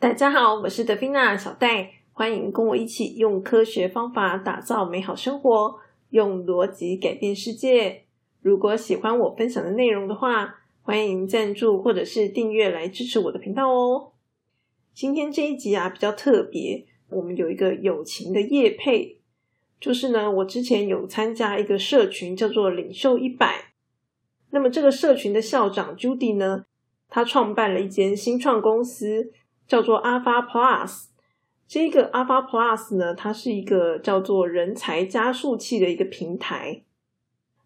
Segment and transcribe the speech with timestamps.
[0.00, 8.04] 大家好，我是德菲娜小戴，欢迎跟我一起用科学方法打造美好生活，用逻辑改变世界。
[8.40, 14.12] 如果喜欢我分享的内容的话，欢迎赞助或者是订阅来支持我的频道哦。
[14.94, 19.20] 今天这一集啊比较特别，我们有一个友情的夜配，
[19.78, 23.74] 就是呢，我之前有参加一个社群叫做领袖一百，
[24.48, 26.64] 那么这个社群的校长 Judy 呢，
[27.10, 29.30] 他创办了一间新创公司，
[29.70, 31.04] 叫做 Alpha Plus。
[31.68, 36.82] 这个 Alpha Plus 呢，它是一个叫做人才加速器的一个平台。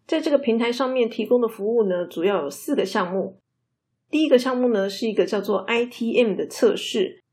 [0.05, 3.39] 在这个平台上面提供的服务呢，主要有四个项目。
[4.11, 7.23] 第一个项目呢，是一个叫做 ITM 的测试。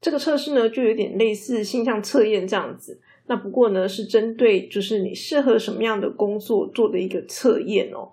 [0.00, 3.00] 这个测试呢，就有点类似性向测验这样子。
[3.28, 8.10] 那不过呢，是针对就是你适合什么样的工作做的一个测验哦。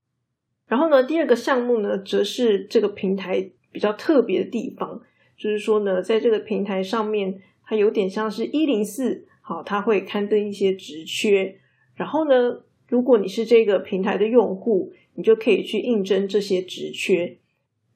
[0.67, 5.02] 然后呢，第二个项目呢，则是这个平台比较特别的地方，
[5.38, 11.58] 就是说呢，在这个平台上面，它有点像是一零四，好，它会刊登一些职缺。
[11.95, 17.38] 然后呢，如果你是这个平台的用户，你就可以去应征这些职缺。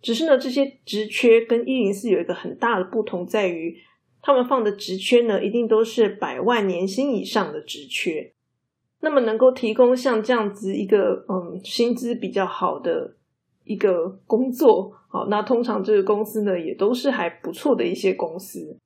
[0.02, 3.78] 只是呢，这些职缺跟一零四有一个很大的不同，在于
[4.22, 8.34] 他们放的职缺呢，一定都是百万年薪以上的职缺。
[9.02, 13.16] 那么能够提供像这样子一个嗯薪资比较好的
[13.64, 18.78] 一个工作，好，那通常这个公司呢也都是还不错的一些公司。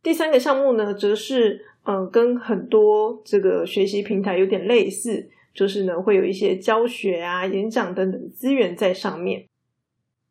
[0.00, 9.44] 第三个项目呢，则是嗯跟很多这个学习平台有点类似，就是呢会有一些教学啊、演讲等等资源在上面。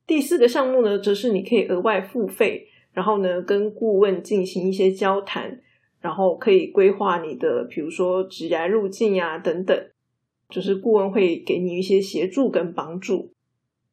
[0.07, 5.59] 第四个项目呢，则是你可以额外付费，然后呢跟顾问进行一些交谈，
[5.99, 9.77] 然后可以规划你的，比如说职涯路径啊等等，
[10.47, 13.33] 就是顾问会给你一些协助跟帮助。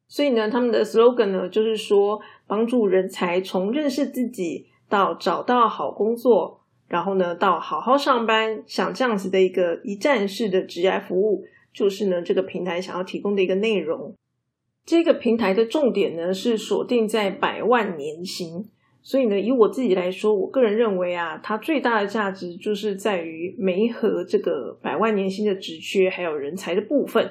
[0.07, 14.15] 所以呢，他们的 slogan 呢，就是说帮助人才从认识自己到找到好工作，然后呢到好好上班，像这样子的一个一站式的职业服务，就是呢这个平台想要提供的一个内容。
[14.85, 18.69] 这个平台的重点呢是锁定在百万年薪，
[19.01, 27.29] 所以呢，以我自己来说，我个人认为啊，它最大的价值就是在于媒合这个百万年薪的职缺还有人才的部分。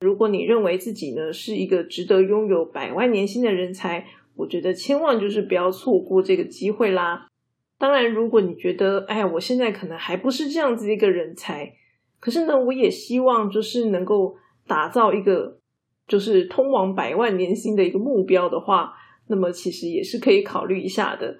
[0.00, 7.28] 如果你认为自己呢是一个值得拥有百万年薪的人才，我觉得千万就是不要错过这个机会啦。
[7.78, 11.72] 当然，如果你觉得哎呀，我现在可能还不是这样子一个人才，
[12.20, 14.36] 可是呢，我也希望就是能够
[14.66, 15.58] 打造一个。
[16.08, 18.94] 就是通往百万年薪的一个目标的话，
[19.26, 21.36] 那么其实也是可以考虑一下的。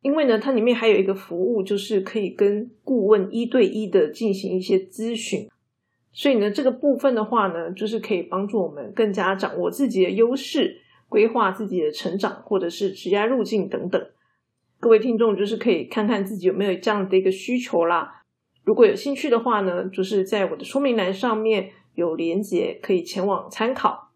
[0.00, 5.46] 因为呢，它里面还有一个服务，就是可以跟顾问一对一的进行一些咨询。
[6.12, 14.04] 所以呢，这个部分的话呢，就是可以帮助我们更加掌握自己的优势，规划自己的成长，或者是职业路径等等。
[14.78, 18.22] 各位听众就是可以看看自己有没有这样的一个需求啦。
[18.64, 21.72] 如果有兴趣的话呢，就是在我的说明栏上面。
[21.96, 24.12] 有连结可以前往参考。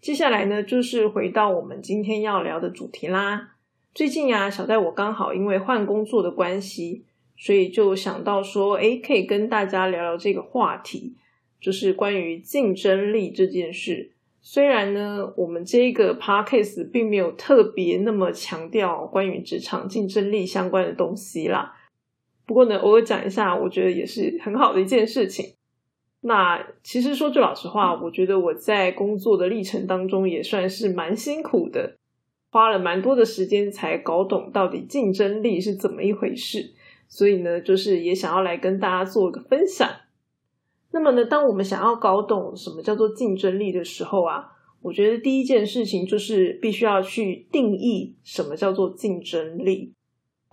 [0.00, 3.50] 接下来呢，就是回到我们今天要聊的主题啦。
[3.94, 7.04] 最近啊，小戴我刚好因为换工作的关系，
[7.36, 11.14] 所以就想到说，诶，可以跟大家聊聊这个话题，
[11.60, 14.12] 就是关于竞争力这件事。
[14.40, 21.74] 虽然呢，我们这个 podcast 并没有特别那么强调关于职场竞争力相关的东西啦，
[22.46, 25.54] 不过呢，偶尔讲一下，我觉得也是很好的一件事情。
[26.20, 31.96] 那其实说句老实话，我觉得我在工作的历程当中也算是蛮辛苦的，
[32.50, 36.72] 花了蛮多的时间才搞懂到底竞争力是怎么一回事。
[37.08, 39.88] 所以呢，就是也想要来跟大家做个分享。
[40.92, 44.46] 那么呢，当我们想要搞懂什么叫做竞争力的时候啊，
[44.80, 49.92] 我觉得第一件事情就是必须要去定义什么叫做竞争力。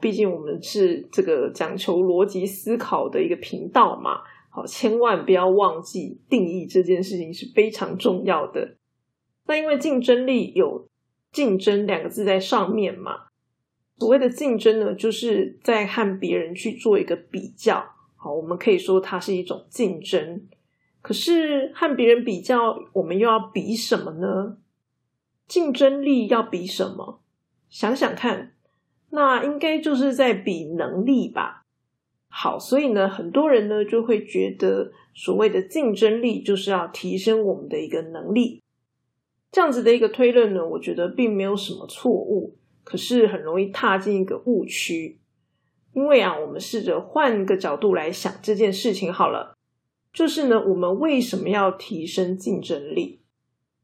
[0.01, 4.21] 毕竟我们是这个讲求逻辑思考的一个频道嘛。
[4.49, 8.75] 好，千万不要忘记定义这件事情是非常重要的。
[9.47, 10.87] 那因为竞争力有
[11.33, 13.13] “竞争”两个字在上面嘛，
[13.99, 17.85] 所谓的竞争呢，就是在和别人去做一个比较。
[18.15, 20.47] 好，我们可以说它是一种竞争。
[21.01, 24.57] 可是和别人比较，我们又要比什么呢？
[25.47, 27.21] 竞争力要比什么？
[27.69, 28.53] 想想看，
[29.09, 31.63] 那应该就是在比能力吧。
[32.29, 38.63] 好，所以呢，很多人呢就会觉得所谓的竞争力就是要提升我们的一个能力，
[39.51, 45.19] 这样子的一个推论呢，我觉得并没有什么错误，可是很容易踏进一个误区。
[45.93, 49.55] 因为啊，我们试着换个角度来想这件事情好了，
[50.11, 53.21] 就是呢，我们为什么要提升竞争力？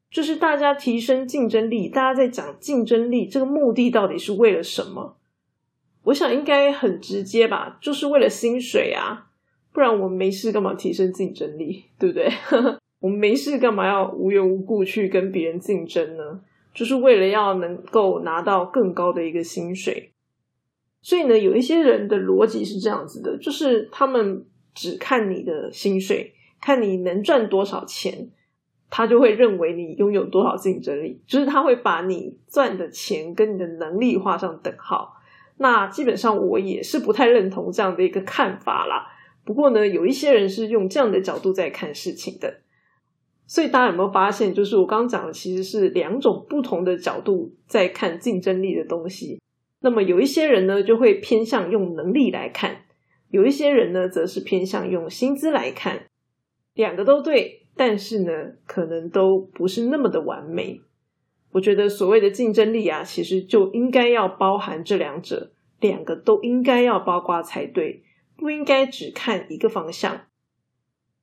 [0.10, 5.18] 就是大家提升竞争力，大家在讲竞争力这个目的到底是为了什么？
[6.06, 9.28] 我想应该很直接吧，就是为了薪水啊，
[9.72, 12.28] 不然我们没事干嘛提升竞争力，对不对？
[13.02, 16.42] 我们没事干嘛要无缘无故去跟别人竞争呢？
[16.74, 20.12] 就是为了要能够拿到更高的一个薪水。
[21.02, 28.30] 所以呢，有一些人的逻辑是这样子的，就是他们只看你的薪水，看你能赚多少钱，
[28.90, 35.14] 他就会认为你拥有多少竞争力，就是他会把你赚的钱跟你的能力画上等号。
[35.58, 39.08] 那基本上我也是不太认同这样的一个看法啦。
[39.46, 42.62] 不过呢，有一些人是用这样的角度在看事情的。
[43.50, 49.42] 所以大家有没有发现，就是我刚刚讲的其实是两种不同的角度在看竞争力的东西。
[49.82, 52.72] 那么有一些人呢，就会偏向用能力来看；
[53.30, 56.06] 有一些人呢，则是偏向用薪资来看。
[56.76, 58.32] 两个都对，但是呢，
[58.68, 60.80] 可能都不是那么的完美。
[61.52, 68.04] 我觉得所谓的竞争力啊，其实就应该要包含这两者，两个都应该要包括才对，
[68.38, 70.29] 不应该只看一个方向。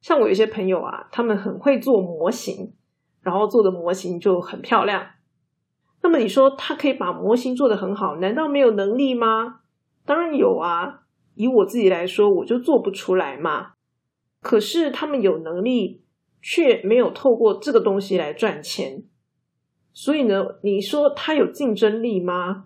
[0.06, 2.72] 像我有些朋友啊，他们很会做模型，
[3.22, 5.04] 然后做的模型就很漂亮。
[6.00, 9.62] 那么你说他可以把模型做得很好，难道没有能力吗？
[10.04, 11.00] 当然有啊。
[11.34, 13.72] 以我自己来说，我就做不出来嘛。
[14.40, 16.04] 可是他们有能力，
[16.40, 19.02] 却没有透过这个东西来赚钱。
[19.92, 22.62] 所以呢，你说他有竞争力吗？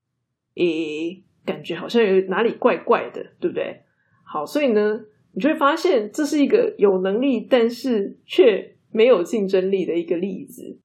[0.57, 3.85] 诶，感觉好像有哪里怪怪的，对不对？
[4.25, 5.01] 好，所以呢，
[5.33, 10.79] 你就会发现这是一个有能力但是却没有竞争力的一个例子。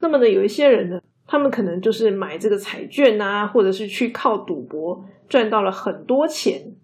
[0.00, 6.76] 那么呢，有一些人呢，他们可能就是买这个彩券啊，或者是去靠赌博赚到了很多钱。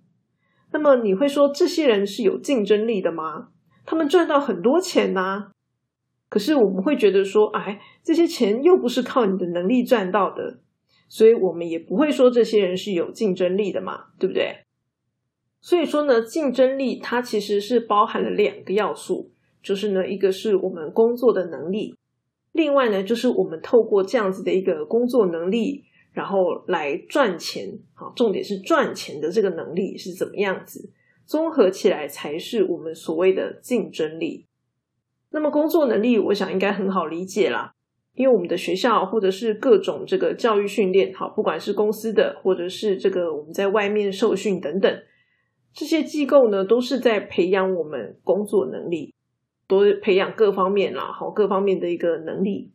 [0.72, 3.48] 那么你会说这些人是有竞争力的吗？
[3.84, 5.52] 他们赚到很多钱呐。
[6.28, 10.60] 可是我们会觉得说，哎，这些钱又不是靠你的能力赚到的，
[11.06, 14.61] 所以我们也不会说这些人是有竞争力的嘛，对不对？
[15.62, 19.30] 所以说呢，竞争力它其实是包含了两个要素，
[19.62, 21.96] 就是呢，一个是我们工作的能力，
[22.50, 30.90] 另外呢，就是我们透过这样子的一个工作能力，然后来赚钱，好，重点是赚钱的这个能力是怎么样子，
[31.24, 34.46] 综合起来才是我们所谓的竞争力。
[35.30, 37.72] 那么工作能力，我想应该很好理解啦，
[38.16, 45.02] 因为我们的学校或者是各种这个教育训练，好，不管是公司的或者是这个我们在外面受训等等，
[45.72, 49.14] 这些机构呢，都是在培养我们工作能力，
[49.66, 52.72] 都培养各方面啦，好，各方面的一个能力。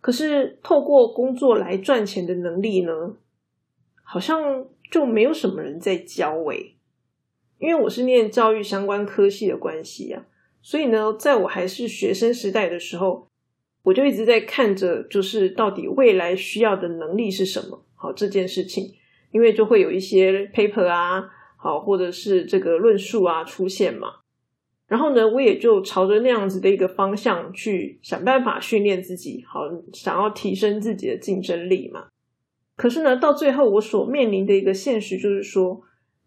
[0.00, 2.92] 可是透过工作来赚钱的能力呢，
[4.02, 6.76] 好像就没有什么人在教诶，
[7.58, 10.26] 因为我是念教育相关科系的关系啊。
[10.60, 13.28] 所以呢，在我还是学生时代的时候，
[13.82, 17.84] 我就一直在看着，就是到底未来需要的能力是什么。
[17.94, 18.94] 好，这件事情，
[19.32, 21.22] 因为就会有一些 paper 啊，
[21.64, 24.08] 好，或者是这个论述啊出现嘛。
[24.86, 29.62] 然后呢，我也就朝着那样子的一个方向去想办法训练自己，好，
[29.94, 32.08] 想要提升自己的竞争力嘛。
[32.76, 35.80] 可是呢，到最后我所面临的一个现实就是说，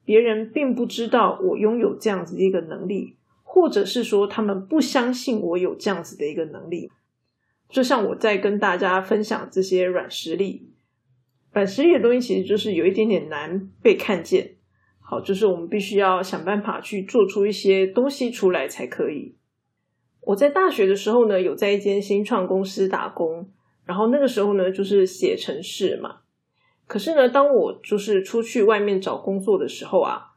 [0.04, 3.14] 别人并不知道我拥有这样子的一个能力。
[3.44, 6.92] 或者是说，他们不相信我有这样子的一个能力。
[7.70, 10.74] 就像我在跟大家分享这些软实力，
[11.54, 14.57] 软实力的东西，其实就是有一点点难被看见。
[15.10, 19.38] 好，就是我们必须要想办法去做出一些东西出来才可以。
[20.20, 23.50] 我在大学的时候呢，有在一间新创公司打工，
[23.86, 26.18] 然后那个时候呢，就是写程式嘛。
[26.88, 30.34] 可是呢，当我就是出去外面找工作的时候啊。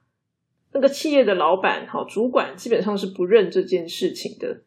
[0.72, 4.62] 那个企业的老板、好主管基本上是不认这件事情的。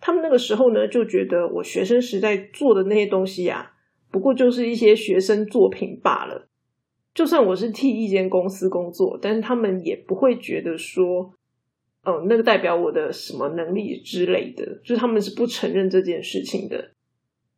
[0.00, 3.72] 他们那个时候呢，就觉得我学生时代做的那些东西呀，
[4.10, 6.47] 不过就是一些学生作品罢了。
[7.18, 11.34] 就算我是替一间公司工作，但是他们也不会觉得说，
[12.04, 16.92] 嗯，那个代表我的什么能力之类的，就他们是不承认这件事情的。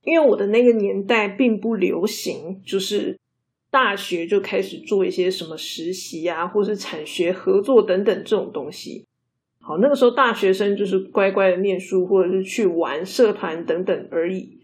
[0.01, 3.19] 因为我的那个年代并不流行，就是。
[3.73, 9.07] 大学就开始做一些什么实习啊，或是产学合作等等这种东西。
[9.61, 14.59] 好，那个时候大学生就是乖乖的念书，或者是去玩社团等等而已。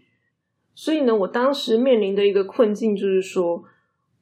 [0.75, 3.63] 所以呢，我当时面临的一个困境就是说，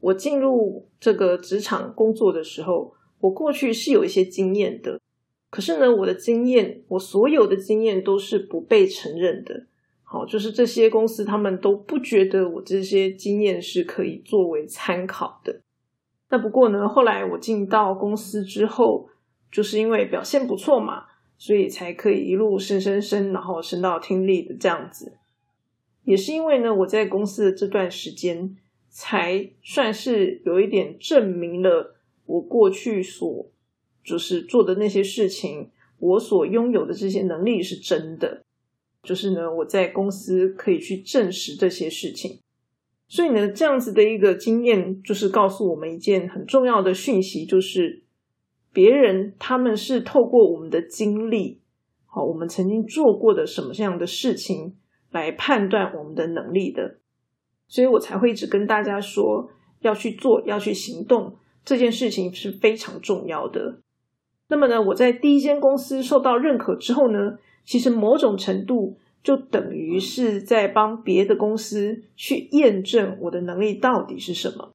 [0.05, 4.99] 我进入这个职场工作的时候，我过去是有一些经验的，
[5.49, 9.65] 可是呢，我的经验，我所有的经验都是不被承认的。
[10.03, 15.61] 好，就是这些公司，他们都不觉得我这些经验是可以作为参考的。
[16.29, 19.09] 那不过呢，后来我进到公司之后，
[19.51, 21.05] 就是因为表现不错嘛，
[21.39, 25.17] 所以才可以一路升升升，然后升到听力的这样子。
[26.03, 28.55] 也是因为呢，我在公司的这段时间，
[28.97, 33.51] 才算是有一点证明了我过去所
[34.01, 38.45] 就是做的那些事情，我所拥有的这些能力是真的。
[39.03, 42.39] 就是呢，我在公司可以去证实这些事情。
[43.09, 48.05] 所以呢，这样子的一个经验，就是告诉我们一件很重要的讯息，就是
[48.71, 51.59] 别人他们是透过我们的经历，
[52.05, 54.77] 好，我们曾经做过的什么样的事情
[55.11, 56.99] 来判断我们的能力的。
[57.67, 59.49] 所以我才会一直跟大家说，
[59.81, 63.79] 要去做，要去行动，这件事情是非常重要的。
[64.49, 68.97] 那么呢，我在第一间公司受到认可之后呢，其实某种程度。
[69.25, 74.69] 就等于是在帮别的公司去验证我的能力到底是什么。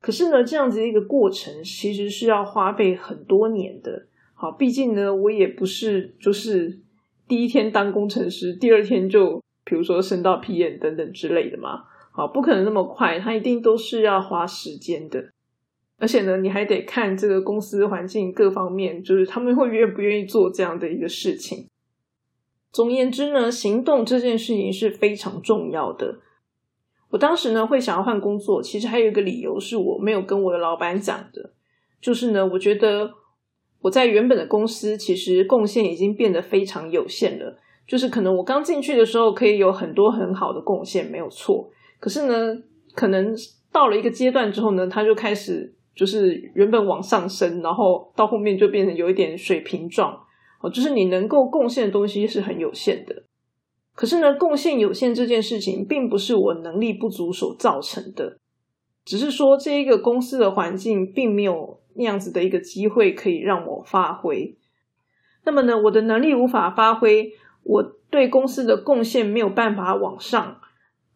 [0.00, 4.08] 可是呢，这样子一个过程其实是要花费很多年的。
[4.34, 6.80] 好，毕竟呢，我也不是就是
[7.28, 11.84] 第一天当工程师，第二天就比如说升到 PM 等等之类的嘛。
[12.16, 15.22] 好，不可能那么快，它一定都是要花时间的。
[15.98, 21.68] 而且呢，你还得看这个公司环境各方面，就是他们会愿不愿意做这样的一个事情。
[22.72, 26.20] 总而言之呢，行动这件事情是非常重要的。
[27.10, 31.52] 我当时呢会想要换工作，其实还有一个理由是我没有跟我的老板讲的，
[32.00, 33.12] 就是呢，我觉得
[33.82, 37.58] 我在原本的公司其实贡献已经变得非常有限了。
[37.86, 41.70] 就是可能我刚进去的时候可以有很多很好的贡献，没有错。
[41.98, 42.62] 可是呢，
[42.94, 43.34] 可能
[43.72, 50.22] 到了一个阶段之后呢，他就开始就是原本往上升，然后到后面就变成有一点水平状。
[50.60, 53.24] 哦，就是你能够贡献的东西是很有限的。
[53.94, 58.38] 可是呢，贡献有限这件事情，并不是我能力不足所造成的，
[59.04, 64.56] 只是说这一个公司的环境并没有那样子的一个机会可以让我发挥。
[65.44, 70.60] 那么呢，我的能力无法发挥，我对公司的贡献没有办法往上，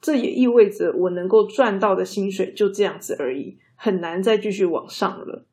[0.01, 5.47] 这也意味着我能够赚到的薪水就这样子而已，很难再继续往上了。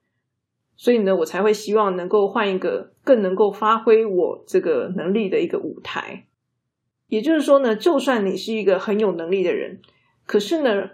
[0.75, 6.27] 所以呢，我才会希望能够换一个更能够发挥我这个能力的一个舞台。
[7.07, 9.81] 也就是说呢，就算你是一个很有能力的人，
[10.25, 10.91] 可是呢，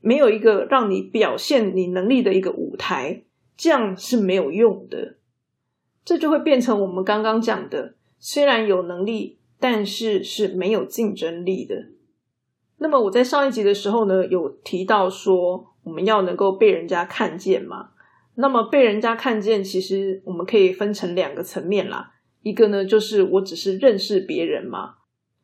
[0.00, 3.24] 没有一个让你表现你能力的一个舞台，
[3.56, 5.16] 这样是没有用的。
[6.04, 11.88] 这就会变成我们刚刚讲的，虽然有能力，但是是没有竞争力的。
[12.78, 17.90] 那么我在上一集的时候呢，有提到说，我们要能够被人家看见嘛。
[18.34, 22.12] 那么被人家看见，其实我们可以分成两个层面啦。
[22.42, 24.96] 一个呢，就是我只是认识别人嘛，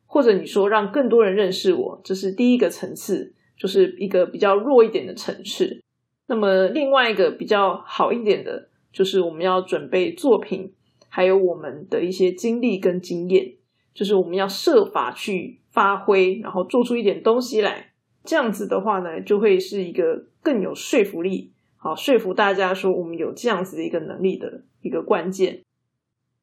[0.05, 5.81] 或者你说让更多人认识我，这是第一个层次，就是一个比较弱一点的层次。
[6.27, 10.71] 那么另外一个比较好一点的，就是我们要准备作品，
[11.09, 13.55] 还有我们的一些经历跟经验，
[13.93, 17.89] 就是我们要设法去发挥，然后做出一点东西来。
[18.23, 21.51] 这样子的话呢，就会是一个更有说服力。
[21.75, 25.63] 好，说服大家说我们有这样子的一个能力的一个关键。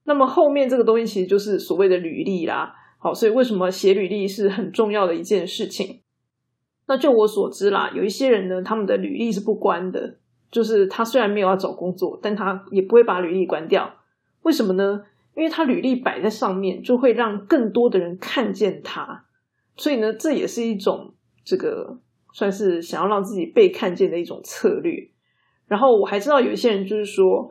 [0.05, 2.75] 那么后面这个东西其实就是所谓的履历啦。
[2.99, 6.01] 好，所以为什么写履历是很重要的一件事情？
[6.87, 10.19] 那就我所知啦，有一些人呢，他们的履历是不关的，
[10.51, 13.95] 就是他虽然没有要找工作，但他也不会把履历关掉。
[14.43, 15.05] 为什么呢？
[15.41, 19.25] 因为他履历摆在上面，就会让更多的人看见他。
[19.75, 21.99] 所以呢，这也是一种这个
[22.35, 25.09] 算是想要让自己被看见的一种策略。
[25.67, 27.51] 然后我还知道有一些人就是说，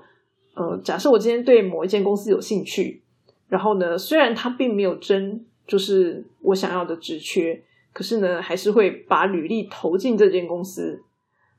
[0.53, 3.01] 呃，假设我今天对某一间公司有兴趣，
[3.48, 11.03] 然后呢，虽然他并没有真就是我想要的职缺，可是呢，还是会把履历投进这间公司。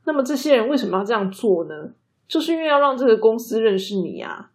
[0.04, 1.74] 那么这些人为什么要这样做呢？
[2.28, 4.49] 就是因为要让这个公司认识你啊。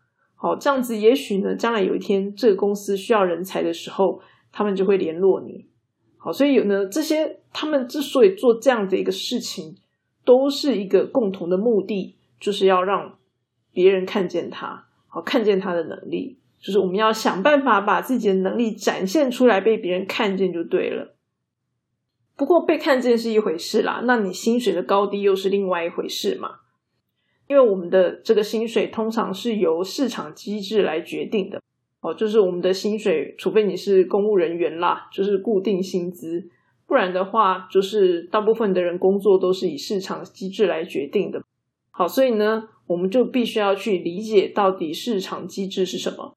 [0.46, 4.22] 好，这样子也许呢，将来有一天这个公司需要人才的时候，
[4.52, 5.66] 他们就会联络你。
[6.18, 9.78] 好，所以有呢，这些他们之所以做这样的一个事情。
[10.24, 13.20] 都是一个共同的目的，就是要让
[13.72, 21.16] 别人看见他，好看见他的能力，就是我们要想办法把自己的能力展现出来，被别人看见就对了。
[22.36, 26.50] 不过被看见是一回事啦，那你薪水的高低又是另外一回事嘛？
[27.48, 31.62] 因为我们的这个薪水通常是由市场机制来决定的，
[32.02, 36.50] 哦，就是我们的薪水，除非你是公务人员啦，就是固定薪资。
[36.88, 41.42] 不然的话，就是大部分的人工作都是以市场机制来决定的。
[41.90, 46.36] 好，所以呢，我们就必须要去理解到底市场机制是什么。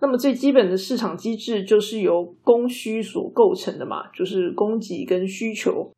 [0.00, 5.92] 那么最基本的市场机制就是由供需所构成的嘛，就是供给跟需求。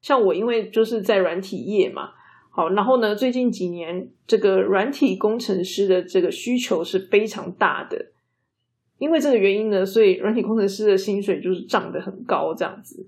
[0.00, 2.10] 像我因为就是在软体业嘛，
[2.54, 8.12] 好，然后呢，最近几年这个软体工程师的这个需求是非常大的。
[8.98, 13.04] 因为这个原因呢，所以软体工程师的薪水就是涨得很高，这样子。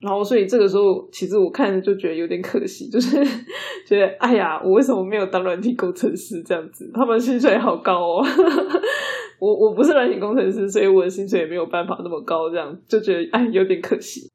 [0.00, 3.16] 然后，所以这个时候，其实我看着就觉得有点可惜，就是
[3.86, 6.90] 觉得，哎呀，我为什么没有当软体工程师这样子？
[6.92, 8.26] 他们薪水好高哦，
[9.40, 14.30] 我我不是软体工程师，所以我的薪水也没有办法那么高，这样就觉得，哎，有点可惜。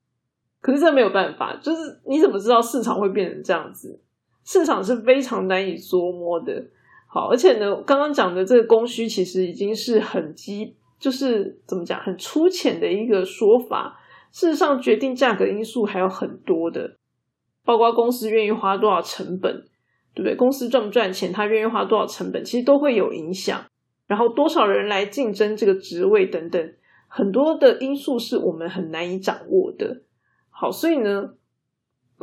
[0.62, 4.00] 可是这没有办法，就是你怎么知道市场会变成这样子？
[4.44, 6.66] 市场是非常难以捉摸的。
[7.08, 14.00] 好，而且呢，刚刚讲的这个供需其实已经是很基，就是怎么讲，很粗浅的一个说法。
[14.32, 16.98] 事实上，决定价格因素还有很多的，
[17.64, 19.64] 包括公司愿意花多少成本，
[20.16, 20.36] 对不对？
[20.36, 23.64] 公司赚不赚钱，他愿意花多少成本，其实都会有影响。
[24.08, 26.74] 然后多少人来竞争这个职位等等，
[27.08, 30.02] 很多的因素是我们很难以掌握的。
[30.50, 31.30] 好，所以呢，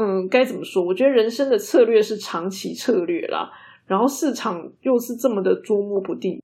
[0.00, 0.82] 嗯，该怎么说？
[0.82, 3.50] 我觉得人生的策略是长期策略啦。
[3.86, 6.40] 然后市场又是这么的捉摸不定。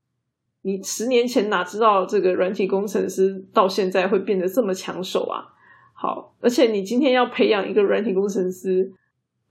[0.60, 5.48] 你十年前哪知道这个软体工程师到现在会变得这么抢手啊？
[5.94, 8.92] 好，而且你今天要培养一个软体工程师，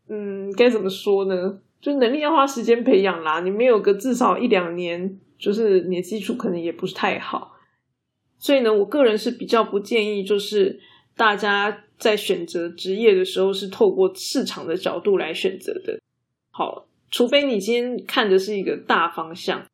[0.07, 1.59] 嗯，该怎么说呢？
[1.81, 3.39] 就能力要花时间培养啦。
[3.39, 7.53] 你没有个至少一两年，就是你的基础可能也不是太好。
[8.37, 10.79] 所以呢，我个人是比较不建议，就是
[11.15, 15.99] 大家在选择职业的时候是透过市场的角度来选择的。
[16.51, 19.65] 好，除非你今天看的是一个大方向，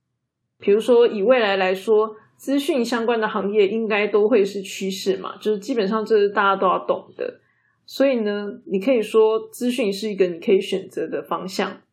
[0.60, 2.16] 比如说以未来来说。
[2.42, 7.40] 资讯相关的行业应该都会是趋势嘛，就是基本上这是大家都要懂的。
[7.86, 11.84] 所以呢，你可以说资讯是一个你可以选择的方向。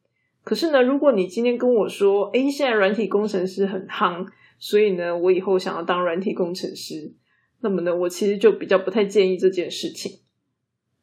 [0.43, 4.27] 可是呢，如果你今天跟我说，诶，现在软体工程师很夯，
[4.59, 7.13] 所以呢，我以后想要当软体工程师，
[7.61, 10.21] 那么呢，我其实就比较不太建议这件事情，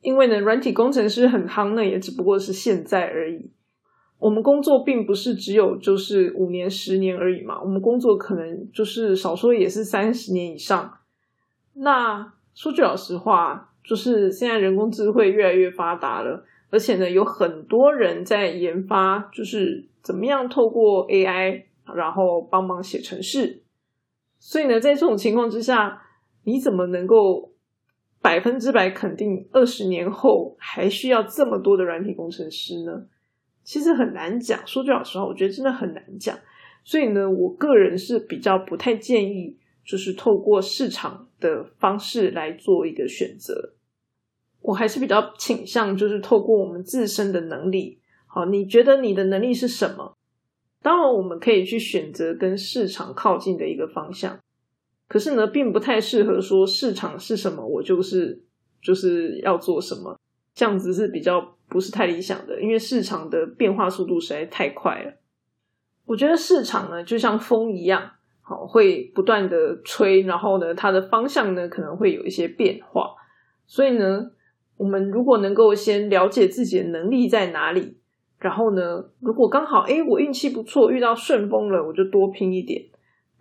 [0.02, 3.52] 因为呢，软体工程师很夯，那也只不过是现在而已。
[4.18, 11.00] 我们工作并不是只有就是五年、十年而已嘛，我们工作可能就是少说也是三十年以上。
[11.74, 23.64] 那说句老实话，就是现在人工智慧越来越发达了，而且呢，有很多人在研发，就是怎么样透过 AI，然后帮忙写程式。
[24.40, 26.02] 所以呢，在这种情况之下，
[26.46, 27.54] 你怎么能够
[28.22, 33.06] 百分之百肯定二十年后还需要这么多的软体工程师呢？
[33.64, 36.38] 其实很难讲，说句老实话，我觉得真的很难讲。
[36.84, 43.74] 所以呢，我个人是比较不太建议，就是透过市场的方式来做一个选择。
[44.62, 48.00] 我还是比较倾向，就是透过我们自身的能力。
[48.28, 50.16] 好，你觉得你的能力是什么？
[50.84, 54.40] 当然，我们可以去选择跟市场靠近的一个方向。
[55.08, 58.44] 可是呢，并不太适合说市场是什么，我就是
[58.82, 60.20] 就是要做什么。
[60.54, 61.54] 这样子是比较。
[61.68, 65.12] 不是太理想的，因为市场的变化速度实在太快了。
[66.06, 73.16] 我觉得市场呢，就像风一样，好会不断的吹，然后呢，它的方向呢可能会有一些变化。
[73.66, 74.30] 所以呢，
[74.78, 77.98] 我们如果能够先了解自己的能力在哪里，
[78.38, 82.86] 然后呢，如果刚好哎我运气不错，遇到顺风了，我就多拼一点。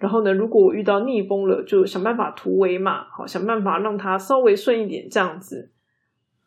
[0.04, 5.72] 然后呢，如果我遇到逆风了，就想办法突围嘛，好想办法让它稍微顺一点，这样子。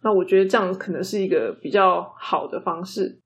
[0.04, 3.20] 那我觉得这样可能是一个比较好的方式。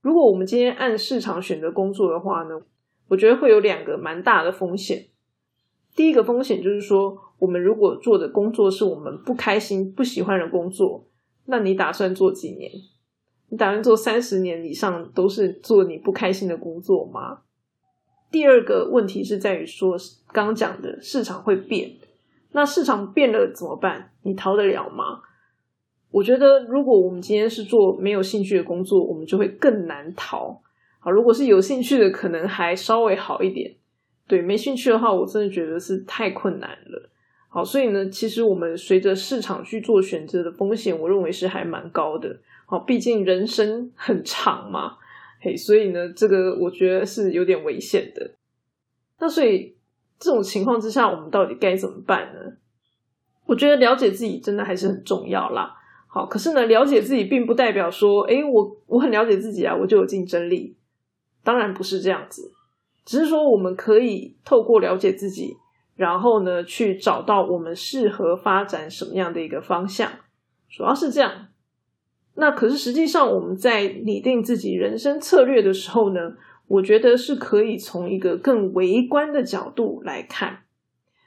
[0.00, 2.62] 如果我们今天按市场选择工作的话呢，
[3.08, 5.08] 我觉得会有两个蛮大的风险。
[5.94, 11.06] 第一个风险就是说，我们如果做的工作是我们不开心、不喜欢的工作，
[11.44, 12.72] 那你打算做几年？
[13.50, 17.40] 你打算做三十年以上都是做你不开心的工作吗？
[18.32, 19.96] 第二个问题是在于说，
[20.32, 21.92] 刚刚讲的市场会变，
[22.52, 24.10] 那市场变了怎么办？
[24.22, 25.20] 你逃得了吗？
[26.10, 30.62] 我觉得，如果我们今天是做没有兴趣的工作，我们就会更难逃。
[30.98, 33.74] 好，如果是有兴趣的，可能还稍微好一点。
[34.26, 37.10] 对，没兴趣的话，我真的觉得是太困难了。
[37.48, 42.38] 好，所以呢，其实我们随着市场去做选择的风险，我认为是还蛮高的。
[42.64, 44.96] 好，毕竟人生很长嘛，
[45.44, 48.30] 嘿，所以呢，这个我觉得是有点危险的。
[49.18, 49.74] 那所以
[50.20, 52.38] 这种情况之下，我们到底该怎么办呢？
[53.46, 55.74] 我觉得了解自己真的还是很重要啦。
[56.06, 60.76] 好，可是呢，了解自己并不代表说，诶，我我很了解自己啊，我就有竞争力。
[61.42, 62.52] 当然不是这样子，
[63.04, 65.56] 只是说我们可以透过了解自己，
[65.96, 70.08] 然后呢，去找到我们适合发展什么样的一个方向，
[70.70, 71.48] 主要是这样。
[72.34, 76.34] 那可是实际上我们在拟定自己人生策略的时候呢，
[76.66, 80.64] 我觉得是可以从一个更微观的角度来看，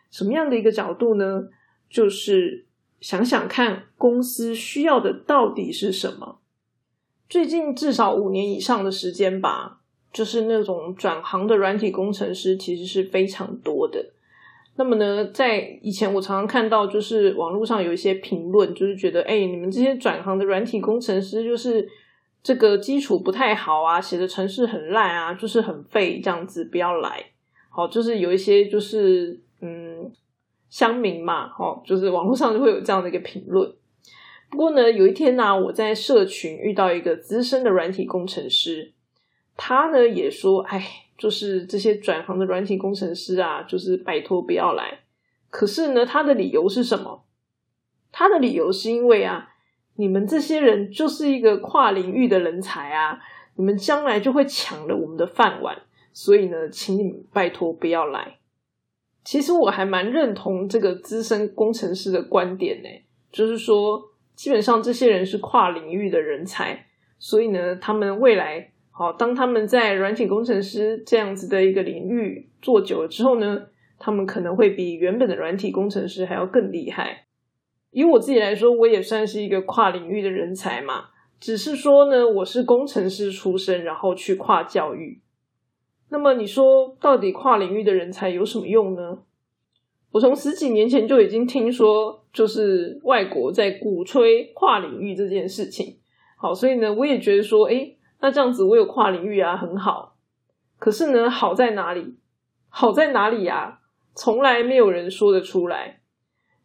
[0.09, 1.49] 什么样的一个角度呢？
[1.89, 2.65] 就是。
[3.01, 6.39] 想想看，公司需要的到底是什么？
[7.29, 14.13] 最近至少五年以上的时间吧，就是那种转行的软体工程师其实是非常多的。
[14.77, 21.87] 那么呢，在以前我常常看到，就是网络上有一些评论，就是觉得，哎，你们这些转行的软体工程师，就是
[22.43, 27.23] 这个基础不太好啊，写的程式很烂啊，就是很废这样子，不要来。
[27.69, 30.11] 好，就是有一些就是嗯
[30.69, 33.71] 乡民嘛，哦，就是网络上就会有这样的一个评论。
[34.49, 38.91] 不过呢，有一天呢，我在社群遇到一个资深的软体工程师，
[39.55, 41.04] 他呢也说，哎。
[41.17, 44.99] 就是这些转行的软体工程师啊，就是拜托不要来。
[45.49, 47.25] 可是呢，他的理由是什么？
[48.11, 49.49] 他的理由是因为啊，
[49.95, 53.19] 你们这些人就是一个跨领域的人才啊，
[53.55, 58.39] 你们将来就会抢了我们的饭碗，所以呢，请你们拜托不要来。
[59.23, 62.89] 其实我还蛮认同这个资深工程师的观点呢，
[63.31, 64.03] 就是说，
[64.35, 68.73] 基本上这些人是跨领域的人才，所以呢，他们未来。
[68.97, 73.63] 好，当他们在软体工程师这样子的一个领域做久了之后呢，
[73.99, 77.25] 他们可能会比原本的软体工程师还要更厉害。
[77.91, 81.07] 以我自己来说，我也算是一个跨领域的人才嘛，
[81.41, 85.21] 只是说呢，我是工程师出身，然后去跨教育。
[86.07, 89.17] 那么你说，到底跨领域的人才有什么用呢？
[90.13, 95.97] 我从十几年前就已经听说，就是外国在鼓吹跨领域这件事情。
[96.37, 97.91] 好，所以呢，我也觉得说，哎。
[98.25, 100.15] 那这样子，我有跨领域啊，很好。
[100.79, 102.17] 可是呢，好在哪里？
[102.69, 103.81] 好在哪里呀？
[104.15, 105.99] 从来没有人说得出来。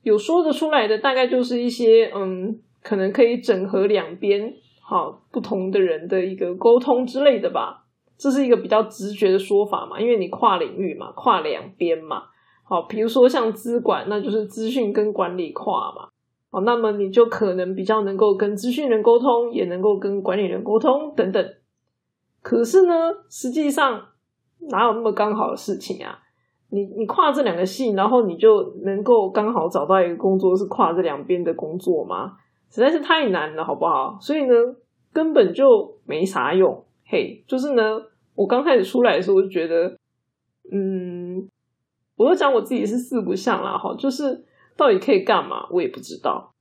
[0.03, 7.85] 有说得出来的，大概就是一些嗯，可能可以整合两边好不同的人的一个沟通之类的吧。
[8.17, 12.23] 这是一个比较直觉的说法嘛，因为你跨领域嘛，跨两边嘛。
[12.65, 16.09] 好，比如说像资管，那就是资讯跟管理跨嘛。
[16.51, 21.55] 哦，那么你就可能比较能够跟资讯人沟通，也能够跟管理人沟通等等。
[22.43, 22.93] 可是呢，
[23.29, 24.03] 实际上
[24.71, 26.19] 哪有那么刚好的事情啊？
[26.71, 32.33] 你你跨这两个系，然后你就能够刚好找到一个工作是跨这两边的工作吗？
[32.69, 34.19] 实在是太难了，好不好？
[34.21, 34.55] 所以呢，
[35.13, 36.85] 根本就没啥用。
[37.07, 38.03] 嘿，就是呢，
[38.35, 39.97] 我刚开始出来的时候，我就觉得，
[40.73, 41.49] 嗯，
[42.17, 44.45] 我都讲我自己是四不像啦，哈，就是。
[44.81, 45.67] 到底可以干嘛？
[45.71, 46.55] 我也不知道。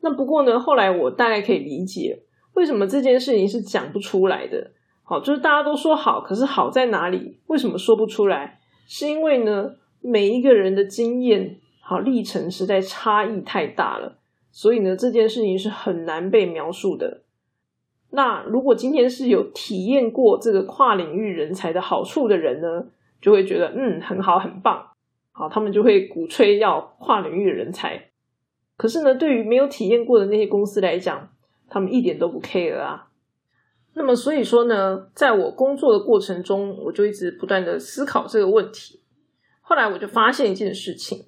[0.00, 2.22] 那不过呢，后来我大概可以理解
[2.54, 4.70] 为什么这件事情是讲不出来的。
[5.02, 7.38] 好，就是大家都说好，可是好在哪里？
[7.48, 8.60] 为什么说不出来？
[8.86, 14.16] 是因为呢，每一个人的经验好历程实在差异太大了，
[14.50, 17.24] 所以呢，这件事情是很难被描述的。
[18.12, 22.86] 那如果今天是有体验过这个跨领域人才的好处的人呢，
[23.20, 24.86] 就会觉得嗯，很好，很棒。
[25.32, 28.10] 好，他们就会鼓吹要跨领域的人才。
[28.76, 31.30] 可是呢，对于没有体验过的那些公司来讲，
[31.68, 33.08] 他们一点都不 care 啊。
[33.94, 39.02] 那么，所以说呢，在我工作的过程中，我就一直不断的思考这个问题。
[39.60, 41.26] 后来我就发现一件事情，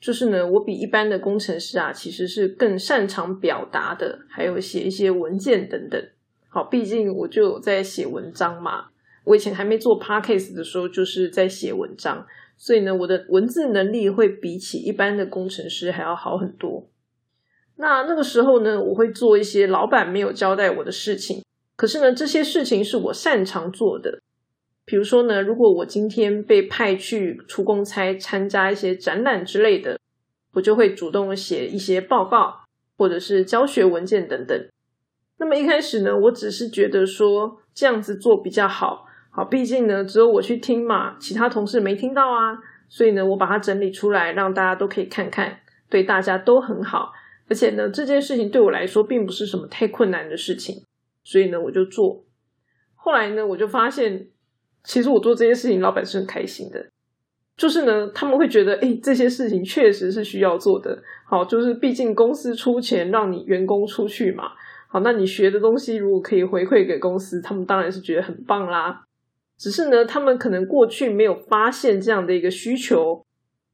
[0.00, 6.02] 就是呢，我比一般的工程师啊，其实是更擅长表达的，还有写一些文件等等。
[6.48, 8.86] 好，毕竟我就在写文章嘛。
[9.24, 12.26] 我以前还没做 podcast 的时候，就是在写文章。
[12.56, 16.88] 所以呢，我的文字能力会比起一般的工程师还要好很多。
[17.76, 21.42] 那那个时候呢，我会做一些老板没有交代我的事情，
[21.76, 24.20] 可是呢，这些事情是我擅长做的。
[24.84, 29.98] 比如说呢，如果我今天被派去出公差，参加一些展览之类的，
[30.52, 32.60] 我就会主动写一些报告，
[32.96, 34.68] 或者是教学文件等等。
[35.38, 39.06] 那么一开始呢，我只是觉得说这样子做比较好。
[39.36, 42.56] 好，毕竟呢，只有我去听嘛，其他同事没听到啊，
[42.88, 45.58] 所以呢，我把它整理出来，让大家都可以看看，
[45.90, 47.12] 对大家都很好。
[47.48, 50.84] 而且呢，这件事情对我来说并不是什么太困难的事情，
[51.24, 52.24] 所以呢，我就做。
[52.94, 54.28] 后来呢，我就发现，
[54.84, 56.86] 其实我做这些事情，老板是很开心的。
[57.56, 61.02] 就是呢，他们会觉得，哎，这些事情确实是需要做的。
[61.26, 64.52] 好，就是毕竟公司出钱让你员工出去嘛。
[64.88, 69.03] 好，那你学的东西如果可以回馈给公司，他们当然是觉得很棒啦。
[69.56, 73.24] 只是呢，他们可能过去没有发现这样的一个需求，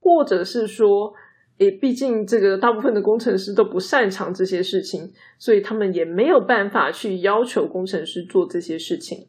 [0.01, 1.13] 或者是说，
[1.59, 9.29] 诶，毕竟这个大部分的工程师都不擅长这些事情，所以他们也没有办法去要求工程师做这些事情。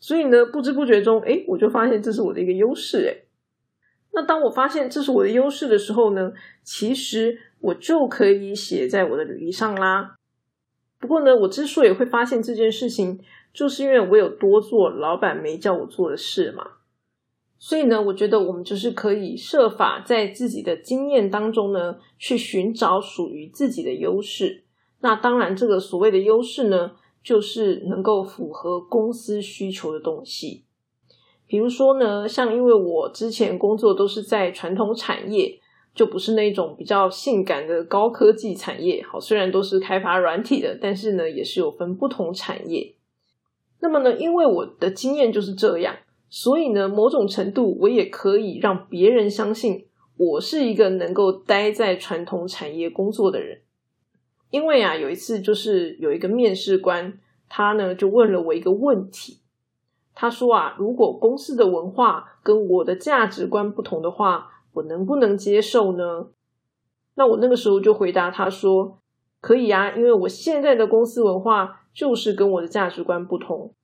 [0.00, 2.98] 所以呢，不知不觉中，诶，我就发现这是我的一个优势。
[2.98, 3.28] 诶，
[4.12, 10.17] 那当我发现这是我的优势的时候呢，其实我就可以写在我的履历上啦。
[11.00, 13.20] 不过呢，我之所以会发现这件事情，
[13.52, 16.64] 就是因为我有多做老板没叫我做的事嘛，
[17.58, 24.64] 所以呢，我觉得我们就是可以设法在自己的经验当中呢，去寻找属于自己的优势。
[25.00, 30.64] 那当然，这个所谓的优势呢，就是能够符合公司需求的东西。
[31.46, 35.60] 比如说呢，像因为我之前工作都是在传统产业，
[35.98, 39.02] 就不是那种比较性感的高科技产业。
[39.02, 42.94] 好，虽然都是开发软体的，但是呢，也是有分不同产业。
[43.80, 45.96] 那么呢，因为我的经验就是这样，
[46.28, 53.62] 所以呢，某种程度我也可以让别人相信我是一个能够待在传统产业工作的人。
[54.50, 59.40] 因为啊，有一次就是有一个面试官，他呢就问了我一个问题。
[60.14, 66.28] 他说啊，如果公司的文化跟我的价值观不同的话，我能不能接受呢？
[67.14, 69.00] 那我那个时候就回答他说，
[69.40, 73.74] 可以啊，因为我现在的公司文化就是跟我的价值观不同，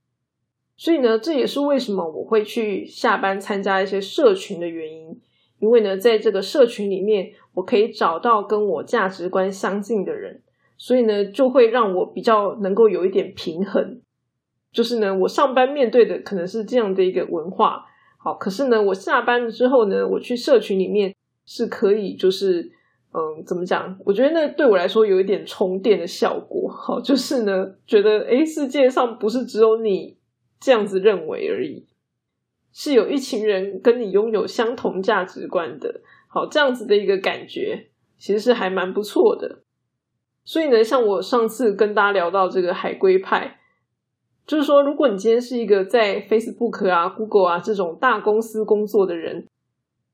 [0.77, 5.21] 所以呢，这也是为什么我会去下班参加一些社群的原因。
[5.61, 10.43] 因为呢，在这个社群里面，我可以找到跟我价值观相近的人，
[10.77, 14.01] 所以呢，就会让我比较能够有一点平衡。
[14.73, 17.87] 就是呢，我上班面对的可能是这样的一个文化，
[18.25, 22.73] 好，可是呢，我下班了之后呢，我去社群里面是可以，就是
[23.13, 23.99] 嗯，怎么讲？
[24.03, 30.17] 我觉得那对我来说有一点充电的效果，好，就是呢，觉得诶世界上不是只有你
[30.59, 31.87] 这样子认为而已，
[32.73, 39.59] 是有一群人跟你拥有相同价值观的，好，这样子的一个感觉，其实是还蛮不错的。
[40.47, 43.61] 所以呢，像我上次跟大家聊到这个海龟派。
[44.47, 49.47] 就是说，如果你今天是一个在 Facebook 啊、Google 啊这种大公司工作的人，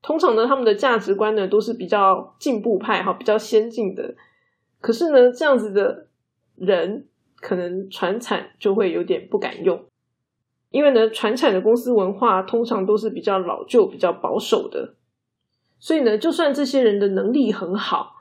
[0.01, 4.15] 通常呢，他们的价值观呢都是比较进步派哈，比较先进的。
[4.79, 6.07] 可是呢，这样子的
[6.55, 7.07] 人
[7.41, 9.83] 可能传产就会有点不敢用，
[10.69, 14.95] 因为呢，传产的公司文化通常都是比较老旧、比较保守的。
[15.77, 18.15] 所以呢，就算这些人的能力很好，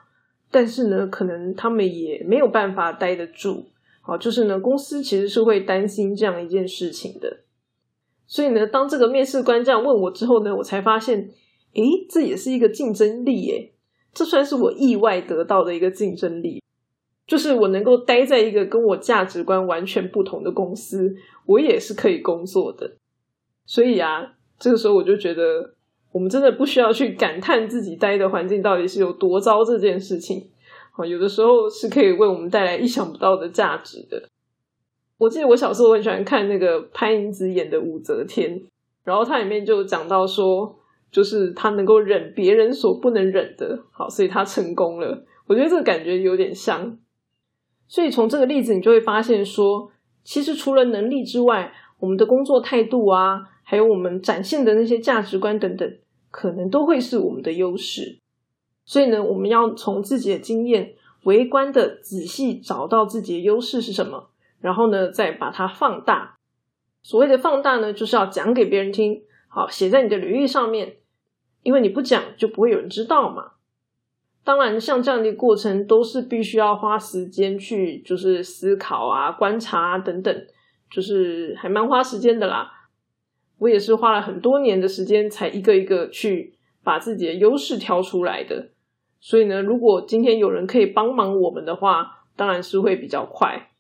[0.51, 3.67] 但是呢，可能他们也没有办法待得住。
[4.03, 7.45] 好，就是呢，公司其实是会担心这样一件事情的，
[8.27, 11.31] 所以呢，当这个面试官这样问我之后呢，我才发现，
[11.75, 13.73] 诶，这也是一个竞争力耶，
[14.15, 16.63] 这算是我意外得到的一个竞争力，
[17.27, 22.97] 就是我能够待在一个跟我价值观完全不同的公司，我也是可以工作的，
[23.67, 25.75] 所以啊，这个时候我就觉得，
[26.11, 30.51] 我们真的不需要去感叹自己待的环境到底是有多糟这件事情。
[31.07, 34.29] 有的时候是可以为我们带来意想不到的价值的。
[35.19, 38.59] 我记得我小时候很喜欢看那个潘迎紫演的《武则天》，
[39.05, 40.79] 然后它里面就讲到说，
[41.11, 45.25] 就是他能够忍别人所不能忍的，好，所以他成功了。
[45.47, 46.97] 我觉得这个感觉有点像。
[47.89, 49.91] 所以从这个例子，你就会发现说，
[50.23, 55.99] 其实除了能力之外，我们的工作态度啊，还有我们展现的那些价值观等等，
[56.31, 58.20] 可能都会是我们的优势。
[58.91, 66.39] 所以呢，我们要从自己的经验，围观的仔细找到自己的优势是什么，然后呢，再把它放大。
[67.01, 70.97] 所谓的放大呢，就是要讲给别人听，好写在你的履历上面，
[71.63, 73.53] 因为你不讲就不会有人知道嘛。
[74.43, 80.47] 当然，像这样的过程都是必须要花时间去，就是思考啊、观察啊等等，
[80.91, 82.69] 就是还蛮花时间的啦。
[83.59, 86.57] 我也是花了很多年的时间，才一个一个去。
[86.83, 88.71] 把自己的优势挑出来的，
[89.21, 93.71] 所以呢，如果今天有人可以帮忙我们的话，当然是会比较快。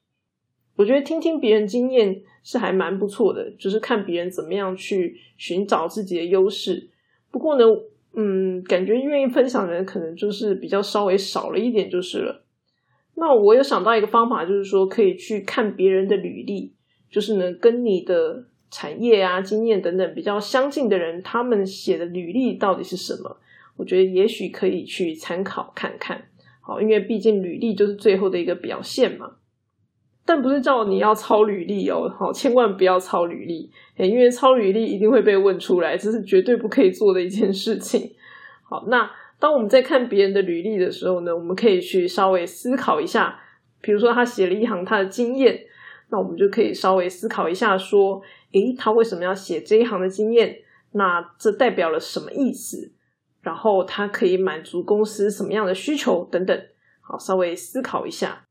[0.76, 6.90] 我觉得听听别人经验是还蛮不错的，就是看别人怎么样去寻找自己的优势。
[7.30, 7.64] 不过呢，
[8.14, 12.44] 嗯，感觉愿意分享的人可能就是比较稍微少了一点，就是了。
[13.16, 16.74] 那我有想到一个方法，就是说可以去看别人的履历，
[17.10, 18.44] 就是呢，跟你的。
[18.72, 23.36] 产业啊、经验等等比较相近的人，他们写的履历到底是什么？
[23.80, 26.22] 我觉得也许可以去参考看看。
[26.60, 29.30] 好，因为毕竟履历就是最后的一个表现嘛。
[30.26, 38.12] 但不是叫你要抄履历哦，好，千万不要抄履历，因为抄履历一定会被问出来，这是绝对不可以做的一件事情。
[38.62, 43.40] 好，那当我们在看别人的履历的时候呢，我们可以去稍微思考一下，
[43.80, 45.58] 比如说他写了一行他的经验，
[46.10, 48.22] 那我们就可以稍微思考一下说。
[48.52, 50.56] 诶，他为什么要写这一行的经验？
[50.92, 52.92] 那这代表了什么意思？
[53.42, 56.62] 然后他可以满足公司什么样的需求等等？
[57.00, 58.44] 好，稍微思考一下。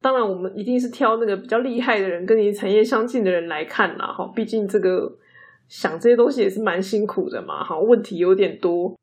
[0.00, 4.06] 当然，我们一定是挑那个比较厉害的人，跟你产业相近的人来看啦。
[4.06, 5.18] 哈，毕竟这个
[5.68, 7.64] 想这些东西也是蛮辛苦的嘛。
[7.64, 8.96] 哈，问题有点多。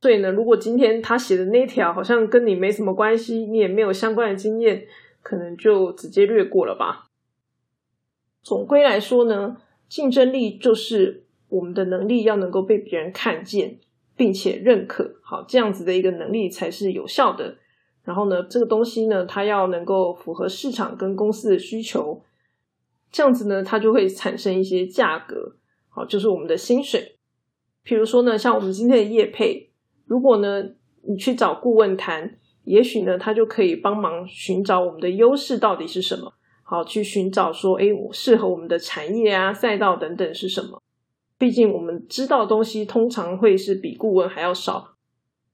[0.00, 4.86] 所以呢，如果今天他写的那条好像跟你没什么关系，你也没有相关的经验，
[5.22, 7.06] 可能就直接略过了吧。
[8.42, 9.56] 总归来说呢。
[9.88, 13.78] 竞争力就是我们的能力要能够被别人看见，
[14.16, 17.58] 并且认可，好这样子的一个能力才是有效的。
[18.04, 22.22] 然后呢，这个东西呢，它要能够符合市场跟公司的需求，
[23.10, 25.56] 这样子呢，它就会产生一些价格。
[25.88, 27.18] 好，就是我们的薪水。
[27.82, 29.70] 比如说呢，像我们今天的业配，
[30.06, 30.62] 如果呢
[31.08, 40.82] 你去找顾问谈，也许呢他就可以帮忙寻找我们的优势到底是什么，好去寻找说，哎，适合我们的产业啊、赛道等等是什么。
[41.38, 44.96] 毕竟我们知道东西通常会是比顾问还要少，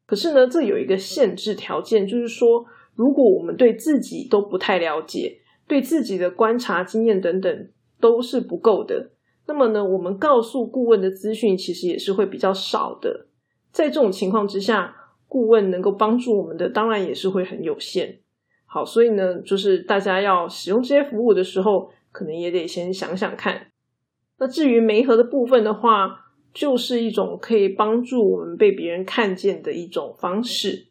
[0.07, 2.65] 可是呢，这有一个限制条件，就是说，
[2.95, 7.69] 如果我们对自己都不太了解，对自己的观察经验等等
[8.01, 9.11] 都是不够的，
[9.47, 13.27] 那么呢，我们告诉顾问的资讯其实也是会比较少的。
[13.73, 14.95] 在这种情况之下，
[15.27, 18.21] 顾问能够帮助我们的当然也是会很有限。
[18.67, 23.72] 好，所以呢，就是大家要使用这些服务的时候，可能也得先想想看。
[24.43, 30.89] 那至于媒合的部分的话，就是一种可以帮助我们被别人看见的一种方式。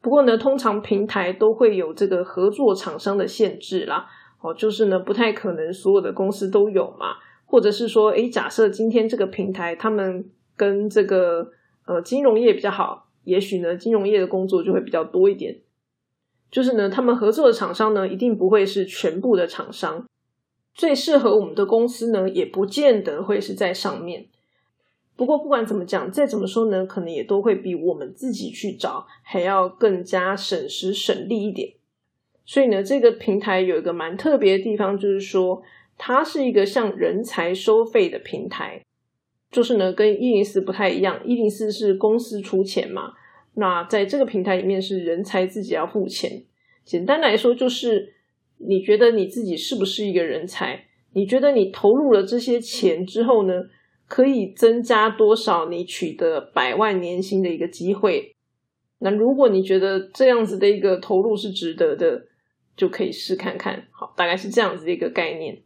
[0.00, 4.06] 不过呢，通常平台都会有这个合作厂商的限制啦。
[4.40, 7.16] 哦，就是呢，不太可能所有的公司都有嘛。
[7.44, 11.50] 或者是说，诶，假设今天这个平台他们跟这个
[11.86, 15.58] 呃金融业比较好，也许呢，金融业的工作就会比较多一点。
[16.52, 20.06] 就是呢，他们合作的厂商呢，一定不会是全部的厂商。
[20.80, 24.28] 最适合我们的公司呢，也不见得会是在上面。
[25.14, 31.74] 不过不管怎么讲，再怎么说呢，可能也都会比我们自己去找还要更加省时省力一点。
[32.46, 35.62] 所以呢，这个平台有一个蛮特别的地方，就是说
[35.98, 38.80] 它是一个向人才收费的平台。
[39.50, 43.12] 就是呢，跟一零四不太一样，一零四是公司出钱嘛，
[43.56, 46.44] 那在这个平台里面是人才自己要付钱。
[46.86, 48.14] 简单来说就是。
[48.66, 50.84] 你觉得你自己是不是一个人才？
[51.12, 53.64] 你觉得你投入了这些钱之后呢，
[54.06, 58.36] 可以增加多少你取得百万年薪的一个机会？
[58.98, 62.26] 那如果你觉得这样子的一个投入是值得的，
[62.76, 63.88] 就可以试看看。
[63.90, 65.62] 好，大概是这样子的一个概念。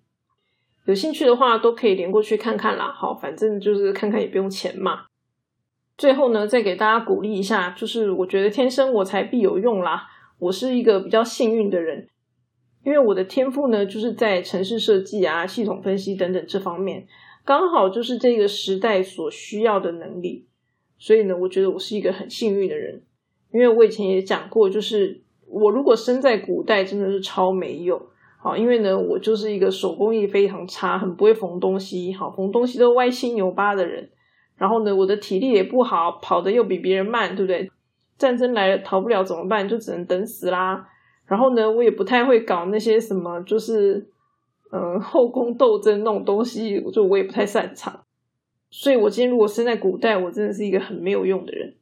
[0.87, 2.92] 有兴趣的话都可以连过去看看啦。
[2.92, 5.07] 好，反正就是看看也不用钱嘛。
[5.98, 10.07] 最后呢，再给大家鼓励一下，就是我觉得天生我材必有用啦。
[10.38, 12.09] 我是一个比较幸运的人。
[12.85, 17.07] 因为我的天赋呢，就是在城市设计啊、系统分析等等这方面，
[17.44, 20.47] 刚好就是这个时代所需要的能力。
[20.99, 23.03] 所以呢，我觉得我是一个很幸运的人。
[23.53, 28.01] 因为我以前也讲过，就是我如果生在古代，真的是超没用。
[28.38, 34.11] 好，因为呢，我就是一个手工艺非常差、很不会缝东西、好缝东西都歪七扭八的人。
[34.57, 37.70] 然后呢，我的体力也不好，跑的又比别人慢，对不对？
[38.18, 39.68] 战争来了，逃不了怎么办？
[39.68, 40.87] 就只能等死啦。
[41.27, 44.11] 然后呢，我也不太会搞那些什么，就是
[44.71, 48.05] 嗯后宫斗争那种东西，就我也不太擅长。
[48.71, 51.75] 所以，我今天如果生在古代，我真的是一个很没有用的人。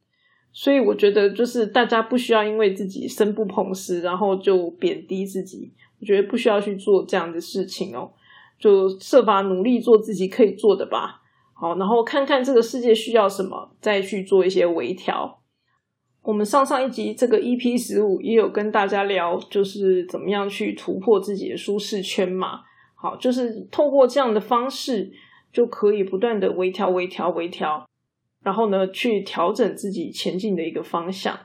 [0.51, 5.73] 所以，我觉得就是大家不需要因为自己生不逢时，然后就贬低自己。
[5.99, 8.11] 我觉得不需要去做这样的事情哦，
[8.59, 11.21] 就设法努力做自己可以做的吧。
[11.53, 15.41] 好，然后看看这个世界需要什么，再去做一些微调。
[16.23, 22.61] 我们上上一集这个 EP 十五也有跟大家聊，就是怎么样去突破自己的舒适圈嘛。
[22.95, 25.11] 好，就是透过这样的方式，
[25.51, 27.85] 就可以不断的微调、微调、微调，
[28.41, 31.37] 然后呢，去调整自己前进的一个方向。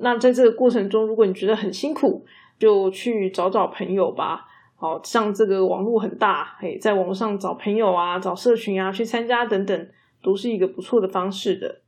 [0.00, 2.26] 那在这个过程中，如果你觉得很辛苦，
[2.58, 4.46] 就去找找朋友吧。
[4.76, 9.88] 好，像这个网络很大，嘿，在网络上找朋友啊，找社群啊，去参加等等，
[10.22, 11.80] 都是一个不错的方式的。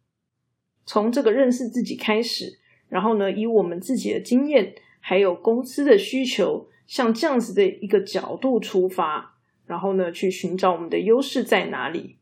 [0.84, 12.16] 从这个认识自己开始，然后呢，以我们自己的经验，还有公司的需求，像这样子的一个角度出发，然后呢，去寻找我们的优势在哪里。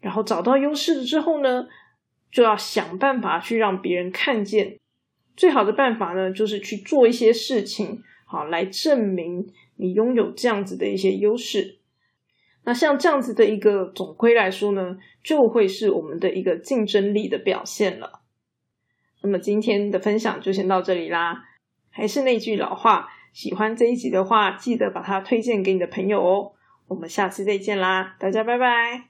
[0.00, 1.66] 然后找到优势了之后呢，
[2.32, 4.78] 就要想办法去让别人看见。
[5.36, 11.79] 最好的办法呢，就是去做一些事情，好来证明你拥有这样子的一些优势。
[12.64, 18.20] 那像这样子的一个总归来说呢，就会是我们的一个竞争力的表现了。
[19.22, 21.44] 那么今天的分享就先到这里啦。
[21.90, 26.52] 还是那句老话，喜欢这一集的话，记得把它推荐给你的朋友哦。
[26.86, 29.09] 我们下次再见啦，大家拜拜。